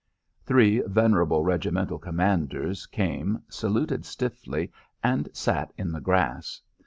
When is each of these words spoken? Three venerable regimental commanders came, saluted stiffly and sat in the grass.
Three 0.43 0.79
venerable 0.87 1.43
regimental 1.43 1.99
commanders 1.99 2.87
came, 2.87 3.43
saluted 3.49 4.03
stiffly 4.03 4.71
and 5.03 5.29
sat 5.31 5.71
in 5.77 5.91
the 5.91 6.01
grass. 6.01 6.59